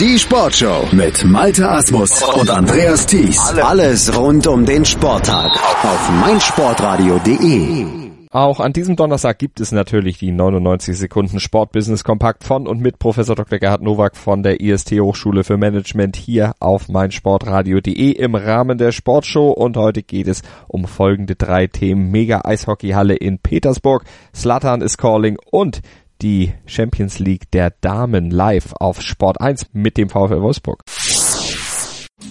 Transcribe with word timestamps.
Die 0.00 0.18
Sportshow 0.18 0.88
mit 0.90 1.24
Malte 1.24 1.70
Asmus 1.70 2.20
und 2.20 2.50
Andreas 2.50 3.06
Thies. 3.06 3.38
Alles 3.62 4.18
rund 4.18 4.44
um 4.48 4.66
den 4.66 4.84
Sporttag 4.84 5.52
auf 5.84 6.10
meinsportradio.de. 6.20 8.04
Auch 8.32 8.58
an 8.58 8.72
diesem 8.72 8.96
Donnerstag 8.96 9.38
gibt 9.38 9.60
es 9.60 9.70
natürlich 9.70 10.18
die 10.18 10.32
99 10.32 10.98
Sekunden 10.98 11.38
Sportbusiness 11.38 12.02
Kompakt 12.02 12.42
von 12.42 12.66
und 12.66 12.80
mit 12.80 12.98
Professor 12.98 13.36
Dr. 13.36 13.60
Gerhard 13.60 13.82
Nowak 13.82 14.16
von 14.16 14.42
der 14.42 14.60
IST 14.60 14.98
Hochschule 14.98 15.44
für 15.44 15.56
Management 15.56 16.16
hier 16.16 16.54
auf 16.58 16.88
meinsportradio.de 16.88 18.10
im 18.10 18.34
Rahmen 18.34 18.78
der 18.78 18.90
Sportshow 18.90 19.52
und 19.52 19.76
heute 19.76 20.02
geht 20.02 20.26
es 20.26 20.42
um 20.66 20.88
folgende 20.88 21.36
drei 21.36 21.68
Themen. 21.68 22.10
Mega 22.10 22.40
Eishockeyhalle 22.42 23.14
in 23.14 23.38
Petersburg, 23.38 24.02
Slatan 24.34 24.80
is 24.80 24.96
calling 24.96 25.38
und 25.52 25.82
die 26.22 26.52
Champions 26.66 27.18
League 27.18 27.50
der 27.50 27.70
Damen 27.80 28.30
live 28.30 28.72
auf 28.74 29.00
Sport 29.00 29.40
1 29.40 29.66
mit 29.72 29.96
dem 29.96 30.08
VfL 30.08 30.40
Wolfsburg. 30.40 30.82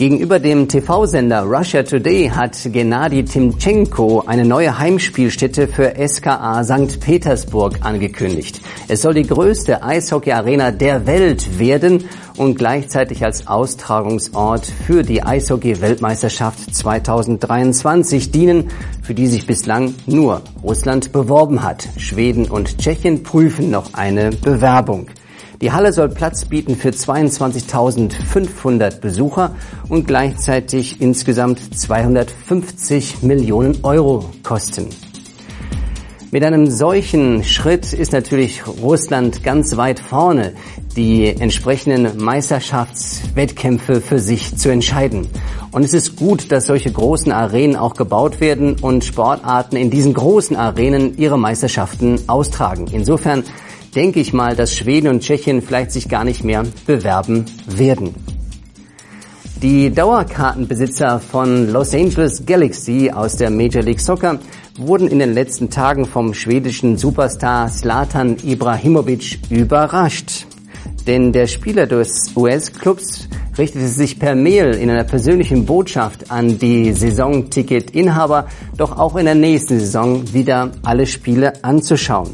Gegenüber 0.00 0.38
dem 0.38 0.66
TV-Sender 0.66 1.42
Russia 1.42 1.82
Today 1.82 2.30
hat 2.30 2.56
Gennady 2.72 3.22
Timchenko 3.22 4.22
eine 4.26 4.46
neue 4.46 4.78
Heimspielstätte 4.78 5.68
für 5.68 5.92
SKA 6.08 6.64
St. 6.64 7.00
Petersburg 7.00 7.80
angekündigt. 7.82 8.62
Es 8.88 9.02
soll 9.02 9.12
die 9.12 9.26
größte 9.26 9.82
Eishockey-Arena 9.82 10.70
der 10.70 11.06
Welt 11.06 11.58
werden 11.58 12.04
und 12.38 12.56
gleichzeitig 12.56 13.22
als 13.24 13.46
Austragungsort 13.46 14.64
für 14.64 15.02
die 15.02 15.22
Eishockey-Weltmeisterschaft 15.22 16.74
2023 16.74 18.30
dienen, 18.30 18.70
für 19.02 19.12
die 19.12 19.26
sich 19.26 19.46
bislang 19.46 19.94
nur 20.06 20.40
Russland 20.62 21.12
beworben 21.12 21.62
hat. 21.62 21.86
Schweden 21.98 22.50
und 22.50 22.78
Tschechien 22.78 23.22
prüfen 23.22 23.70
noch 23.70 23.92
eine 23.92 24.30
Bewerbung. 24.30 25.08
Die 25.60 25.72
Halle 25.72 25.92
soll 25.92 26.08
Platz 26.08 26.46
bieten 26.46 26.74
für 26.74 26.88
22.500 26.88 29.00
Besucher 29.00 29.54
und 29.90 30.06
gleichzeitig 30.06 31.02
insgesamt 31.02 31.78
250 31.78 33.22
Millionen 33.22 33.76
Euro 33.82 34.24
kosten. 34.42 34.88
Mit 36.30 36.44
einem 36.44 36.70
solchen 36.70 37.44
Schritt 37.44 37.92
ist 37.92 38.12
natürlich 38.12 38.66
Russland 38.66 39.42
ganz 39.42 39.76
weit 39.76 40.00
vorne, 40.00 40.54
die 40.96 41.26
entsprechenden 41.26 42.24
Meisterschaftswettkämpfe 42.24 44.00
für 44.00 44.18
sich 44.18 44.56
zu 44.56 44.70
entscheiden. 44.70 45.28
Und 45.72 45.84
es 45.84 45.92
ist 45.92 46.16
gut, 46.16 46.50
dass 46.52 46.68
solche 46.68 46.90
großen 46.90 47.32
Arenen 47.32 47.76
auch 47.76 47.96
gebaut 47.96 48.40
werden 48.40 48.76
und 48.80 49.04
Sportarten 49.04 49.76
in 49.76 49.90
diesen 49.90 50.14
großen 50.14 50.56
Arenen 50.56 51.18
ihre 51.18 51.38
Meisterschaften 51.38 52.18
austragen. 52.28 52.86
Insofern 52.92 53.44
denke 53.94 54.20
ich 54.20 54.32
mal, 54.32 54.56
dass 54.56 54.76
Schweden 54.76 55.08
und 55.08 55.20
Tschechien 55.22 55.62
vielleicht 55.62 55.92
sich 55.92 56.08
gar 56.08 56.24
nicht 56.24 56.44
mehr 56.44 56.64
bewerben 56.86 57.44
werden. 57.66 58.14
Die 59.62 59.90
Dauerkartenbesitzer 59.90 61.20
von 61.20 61.70
Los 61.70 61.94
Angeles 61.94 62.46
Galaxy 62.46 63.10
aus 63.14 63.36
der 63.36 63.50
Major 63.50 63.82
League 63.82 64.00
Soccer 64.00 64.38
wurden 64.78 65.08
in 65.08 65.18
den 65.18 65.34
letzten 65.34 65.68
Tagen 65.68 66.06
vom 66.06 66.32
schwedischen 66.32 66.96
Superstar 66.96 67.68
Zlatan 67.70 68.36
Ibrahimovic 68.42 69.38
überrascht. 69.50 70.46
Denn 71.06 71.32
der 71.32 71.46
Spieler 71.46 71.86
des 71.86 72.32
US-Clubs 72.36 73.28
richtete 73.58 73.88
sich 73.88 74.18
per 74.18 74.34
Mail 74.34 74.74
in 74.74 74.88
einer 74.88 75.04
persönlichen 75.04 75.66
Botschaft 75.66 76.30
an 76.30 76.58
die 76.58 76.92
Saisonticketinhaber, 76.92 78.46
doch 78.78 78.98
auch 78.98 79.16
in 79.16 79.26
der 79.26 79.34
nächsten 79.34 79.78
Saison 79.78 80.32
wieder 80.32 80.70
alle 80.82 81.06
Spiele 81.06 81.62
anzuschauen. 81.62 82.30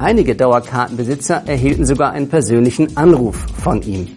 Einige 0.00 0.34
Dauerkartenbesitzer 0.34 1.42
erhielten 1.44 1.84
sogar 1.84 2.12
einen 2.12 2.30
persönlichen 2.30 2.96
Anruf 2.96 3.36
von 3.62 3.82
ihm. 3.82 4.08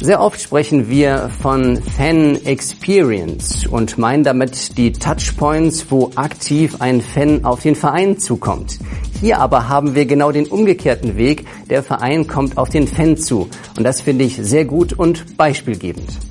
Sehr 0.00 0.20
oft 0.20 0.40
sprechen 0.40 0.88
wir 0.88 1.28
von 1.42 1.82
Fan 1.82 2.36
Experience 2.44 3.66
und 3.66 3.98
meinen 3.98 4.22
damit 4.22 4.78
die 4.78 4.92
Touchpoints, 4.92 5.86
wo 5.90 6.12
aktiv 6.14 6.76
ein 6.78 7.00
Fan 7.00 7.44
auf 7.44 7.62
den 7.62 7.74
Verein 7.74 8.20
zukommt. 8.20 8.78
Hier 9.20 9.40
aber 9.40 9.68
haben 9.68 9.96
wir 9.96 10.06
genau 10.06 10.30
den 10.30 10.46
umgekehrten 10.46 11.16
Weg. 11.16 11.46
Der 11.68 11.82
Verein 11.82 12.28
kommt 12.28 12.56
auf 12.56 12.68
den 12.68 12.86
Fan 12.86 13.16
zu. 13.16 13.48
Und 13.76 13.82
das 13.82 14.00
finde 14.00 14.24
ich 14.24 14.36
sehr 14.36 14.64
gut 14.64 14.92
und 14.92 15.36
beispielgebend. 15.36 16.29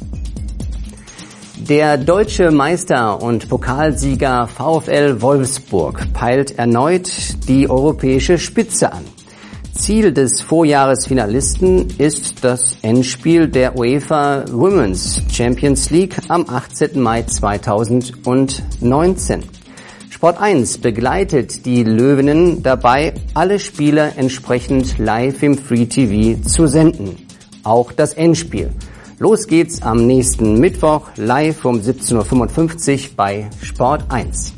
Der 1.68 1.97
deutsche 1.97 2.52
Meister 2.52 3.22
und 3.22 3.50
Pokalsieger 3.50 4.47
VfL 4.47 5.22
Wolfsburg 5.22 6.14
peilt 6.14 6.58
erneut 6.58 7.09
die 7.50 7.70
europäische 7.70 8.38
Spitze 8.38 8.94
an. 8.94 9.03
Ziel 9.74 10.14
des 10.14 10.40
Vorjahresfinalisten 10.40 11.90
ist 11.98 12.46
das 12.46 12.78
Endspiel 12.81 13.50
der 13.50 13.78
UEFA 13.78 14.46
Women's 14.50 15.22
Champions 15.34 15.90
League 15.90 16.16
am 16.30 16.46
18. 16.50 16.98
Mai 16.98 17.24
2019. 17.24 19.44
Sport 20.09 20.40
1 20.40 20.78
begleitet 20.78 21.66
die 21.66 21.84
Löwinnen 21.84 22.64
dabei, 22.64 23.16
alle 23.34 23.59
Spiele 23.59 24.14
entsprechend 24.16 24.98
live 24.98 25.44
im 25.44 25.58
Free 25.58 25.88
TV 25.88 26.42
zu 26.42 26.68
senden. 26.68 27.18
Auch 27.64 27.92
das 27.92 28.14
Endspiel. 28.14 28.69
Los 29.22 29.47
geht's 29.47 29.81
am 29.81 30.07
nächsten 30.07 30.62
Mittwoch 30.62 31.09
live 31.18 31.66
um 31.66 31.81
17.55 31.81 32.94
Uhr 32.94 33.09
bei 33.18 33.50
Sport 33.62 34.06
1. 34.07 34.53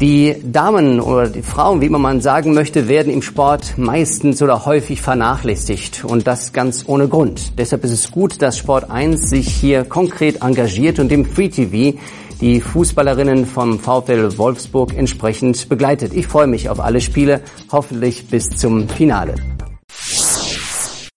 Die 0.00 0.36
Damen 0.44 1.00
oder 1.00 1.28
die 1.28 1.42
Frauen, 1.42 1.80
wie 1.80 1.88
man 1.88 2.00
mal 2.00 2.22
sagen 2.22 2.54
möchte, 2.54 2.86
werden 2.86 3.12
im 3.12 3.20
Sport 3.20 3.76
meistens 3.78 4.40
oder 4.42 4.64
häufig 4.64 5.02
vernachlässigt 5.02 6.04
und 6.04 6.28
das 6.28 6.52
ganz 6.52 6.84
ohne 6.86 7.08
Grund. 7.08 7.58
Deshalb 7.58 7.82
ist 7.82 7.90
es 7.90 8.12
gut, 8.12 8.40
dass 8.40 8.58
Sport 8.58 8.88
1 8.88 9.28
sich 9.28 9.48
hier 9.48 9.82
konkret 9.82 10.42
engagiert 10.42 11.00
und 11.00 11.10
im 11.10 11.24
Free 11.24 11.48
TV 11.48 11.98
die 12.40 12.60
Fußballerinnen 12.60 13.44
vom 13.44 13.80
VfL 13.80 14.38
Wolfsburg 14.38 14.96
entsprechend 14.96 15.68
begleitet. 15.68 16.12
Ich 16.14 16.28
freue 16.28 16.46
mich 16.46 16.68
auf 16.68 16.78
alle 16.78 17.00
Spiele, 17.00 17.40
hoffentlich 17.72 18.28
bis 18.28 18.50
zum 18.50 18.88
Finale. 18.88 19.34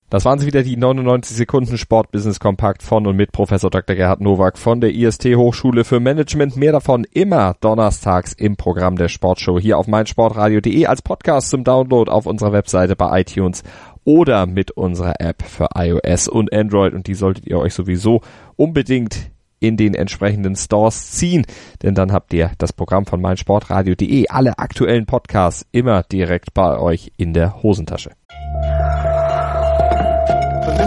Das 0.10 0.24
waren 0.24 0.40
sie 0.40 0.48
wieder, 0.48 0.64
die 0.64 0.78
99 0.78 1.36
Sekunden 1.36 1.78
Sportbusiness 1.78 2.40
Kompakt 2.40 2.82
von 2.82 3.06
und 3.08 3.18
mit 3.18 3.34
Professor 3.34 3.70
Dr. 3.70 3.94
Gerhard 3.94 4.22
Nowak 4.22 4.58
von 4.58 4.80
der 4.80 4.96
IST 4.96 5.36
Hochschule 5.36 5.84
für 5.84 6.00
Management. 6.00 6.56
Mehr 6.56 6.72
davon 6.72 7.06
immer 7.12 7.58
donnerstags 7.60 8.32
im 8.32 8.56
Programm 8.56 8.96
der 8.96 9.10
Sportshow 9.10 9.60
hier 9.60 9.78
auf 9.78 9.88
meinsportradio.de 9.88 10.86
als 10.86 11.02
Podcast 11.02 11.50
zum 11.50 11.66
Download 11.66 12.10
auf 12.10 12.26
unserer 12.26 12.54
Webseite 12.54 12.96
bei 12.96 13.20
iTunes 13.20 13.64
oder 14.06 14.46
mit 14.46 14.72
unserer 14.72 15.20
App 15.20 15.44
für 15.44 15.68
iOS 15.76 16.30
und 16.30 16.54
Android 16.54 16.94
und 16.94 17.08
die 17.08 17.14
solltet 17.14 17.46
ihr 17.46 17.60
euch 17.60 17.74
sowieso 17.74 18.22
unbedingt 18.56 19.30
in 19.60 19.76
den 19.76 19.94
entsprechenden 19.94 20.56
Stores 20.56 21.12
ziehen, 21.12 21.46
denn 21.84 21.96
dann 21.96 22.14
habt 22.14 22.34
ihr 22.34 22.52
das 22.60 22.72
Programm 22.72 23.06
von 23.06 23.20
meinsportradio.de, 23.20 24.30
alle 24.30 24.58
aktuellen 24.58 25.06
Podcasts 25.06 25.66
immer 25.74 26.04
direkt 26.04 26.54
bei 26.54 26.80
euch 26.80 27.12
in 27.18 27.34
der 27.34 27.62
Hosentasche 27.62 28.12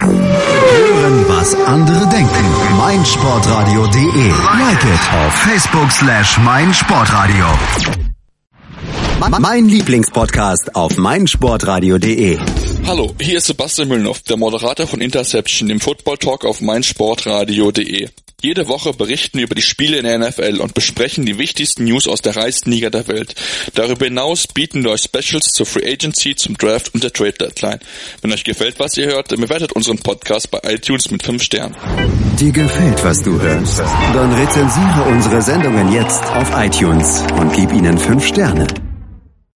Hören, 0.00 1.28
was 1.28 1.54
andere 1.66 2.08
denken. 2.08 2.76
meinsportradio.de. 2.76 4.28
Like 4.28 4.84
it 4.84 5.00
auf 5.12 5.32
Facebook 5.34 5.90
slash 5.90 6.38
meinsportradio. 6.38 7.46
Mein 9.40 9.68
Lieblingspodcast 9.68 10.76
auf 10.76 10.96
meinsportradio.de. 10.96 12.38
Hallo, 12.86 13.12
hier 13.20 13.38
ist 13.38 13.46
Sebastian 13.48 13.88
Müllnow, 13.88 14.20
der 14.22 14.36
Moderator 14.36 14.86
von 14.86 15.00
Interception, 15.00 15.68
dem 15.68 15.80
Football 15.80 16.18
Talk 16.18 16.44
auf 16.44 16.60
meinsportradio.de. 16.60 18.08
Jede 18.40 18.68
Woche 18.68 18.92
berichten 18.92 19.38
wir 19.38 19.46
über 19.46 19.56
die 19.56 19.62
Spiele 19.62 19.96
in 19.96 20.04
der 20.04 20.16
NFL 20.16 20.60
und 20.60 20.72
besprechen 20.72 21.26
die 21.26 21.38
wichtigsten 21.38 21.82
News 21.82 22.06
aus 22.06 22.22
der 22.22 22.36
reichsten 22.36 22.70
Liga 22.70 22.88
der 22.88 23.08
Welt. 23.08 23.34
Darüber 23.74 24.04
hinaus 24.04 24.46
bieten 24.46 24.84
wir 24.84 24.92
euch 24.92 25.02
Specials 25.02 25.46
zur 25.46 25.66
Free 25.66 25.92
Agency, 25.92 26.36
zum 26.36 26.56
Draft 26.56 26.94
und 26.94 27.02
der 27.02 27.12
Trade 27.12 27.32
Deadline. 27.32 27.80
Wenn 28.22 28.32
euch 28.32 28.44
gefällt, 28.44 28.78
was 28.78 28.96
ihr 28.96 29.06
hört, 29.06 29.32
dann 29.32 29.40
bewertet 29.40 29.72
unseren 29.72 29.98
Podcast 29.98 30.52
bei 30.52 30.60
iTunes 30.72 31.10
mit 31.10 31.24
5 31.24 31.42
Sternen. 31.42 31.76
Dir 32.38 32.52
gefällt, 32.52 33.02
was 33.04 33.20
du 33.22 33.40
hörst? 33.40 33.80
Dann 33.80 34.32
rezensiere 34.32 35.02
unsere 35.08 35.42
Sendungen 35.42 35.92
jetzt 35.92 36.22
auf 36.22 36.48
iTunes 36.54 37.24
und 37.40 37.52
gib 37.54 37.72
ihnen 37.72 37.98
5 37.98 38.24
Sterne. 38.24 38.68